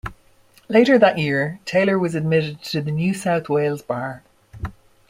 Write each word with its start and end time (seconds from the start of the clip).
Later 0.67 0.97
that 0.97 1.19
year, 1.19 1.59
Taylor 1.63 1.99
was 1.99 2.15
admitted 2.15 2.63
to 2.63 2.81
the 2.81 2.89
New 2.89 3.13
South 3.13 3.49
Wales 3.49 3.83
Bar. 3.83 4.23